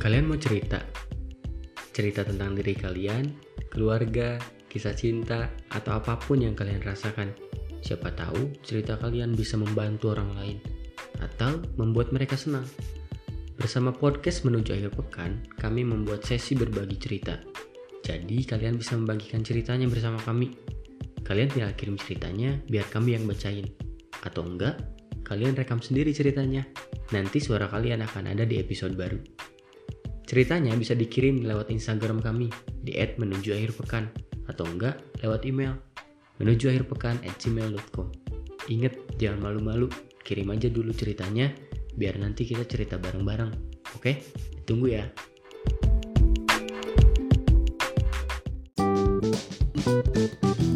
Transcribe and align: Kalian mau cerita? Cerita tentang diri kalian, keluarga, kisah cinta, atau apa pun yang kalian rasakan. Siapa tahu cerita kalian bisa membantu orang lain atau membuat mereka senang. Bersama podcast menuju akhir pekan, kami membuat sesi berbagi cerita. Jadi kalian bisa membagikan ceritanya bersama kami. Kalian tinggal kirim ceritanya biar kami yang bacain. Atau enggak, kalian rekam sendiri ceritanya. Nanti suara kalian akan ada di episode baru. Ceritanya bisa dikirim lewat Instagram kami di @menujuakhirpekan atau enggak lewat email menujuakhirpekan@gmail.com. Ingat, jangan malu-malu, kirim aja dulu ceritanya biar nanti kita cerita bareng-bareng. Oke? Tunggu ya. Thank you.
Kalian 0.00 0.32
mau 0.32 0.40
cerita? 0.40 0.80
Cerita 1.92 2.24
tentang 2.24 2.56
diri 2.56 2.72
kalian, 2.72 3.36
keluarga, 3.68 4.40
kisah 4.72 4.96
cinta, 4.96 5.52
atau 5.68 6.00
apa 6.00 6.16
pun 6.16 6.40
yang 6.40 6.56
kalian 6.56 6.80
rasakan. 6.80 7.28
Siapa 7.84 8.08
tahu 8.16 8.48
cerita 8.64 8.96
kalian 8.96 9.36
bisa 9.36 9.60
membantu 9.60 10.16
orang 10.16 10.32
lain 10.40 10.56
atau 11.20 11.60
membuat 11.76 12.16
mereka 12.16 12.32
senang. 12.40 12.64
Bersama 13.60 13.92
podcast 13.92 14.48
menuju 14.48 14.72
akhir 14.72 14.96
pekan, 14.96 15.44
kami 15.60 15.84
membuat 15.84 16.24
sesi 16.24 16.56
berbagi 16.56 16.96
cerita. 16.96 17.36
Jadi 18.00 18.48
kalian 18.48 18.80
bisa 18.80 18.96
membagikan 18.96 19.44
ceritanya 19.44 19.84
bersama 19.84 20.16
kami. 20.24 20.56
Kalian 21.28 21.52
tinggal 21.52 21.76
kirim 21.76 22.00
ceritanya 22.00 22.56
biar 22.72 22.88
kami 22.88 23.20
yang 23.20 23.28
bacain. 23.28 23.68
Atau 24.24 24.48
enggak, 24.48 24.80
kalian 25.28 25.52
rekam 25.52 25.84
sendiri 25.84 26.16
ceritanya. 26.16 26.64
Nanti 27.12 27.36
suara 27.36 27.68
kalian 27.68 28.00
akan 28.00 28.32
ada 28.32 28.48
di 28.48 28.56
episode 28.56 28.96
baru. 28.96 29.50
Ceritanya 30.30 30.78
bisa 30.78 30.94
dikirim 30.94 31.42
lewat 31.42 31.74
Instagram 31.74 32.22
kami 32.22 32.54
di 32.86 32.94
@menujuakhirpekan 32.94 34.14
atau 34.46 34.62
enggak 34.62 35.02
lewat 35.26 35.42
email 35.42 35.74
menujuakhirpekan@gmail.com. 36.38 38.06
Ingat, 38.70 38.94
jangan 39.18 39.50
malu-malu, 39.50 39.90
kirim 40.22 40.54
aja 40.54 40.70
dulu 40.70 40.94
ceritanya 40.94 41.50
biar 41.98 42.22
nanti 42.22 42.46
kita 42.46 42.62
cerita 42.62 42.94
bareng-bareng. 42.94 43.50
Oke? 43.98 44.22
Tunggu 44.62 44.94
ya. 44.94 45.10
Thank 49.90 50.62
you. 50.62 50.69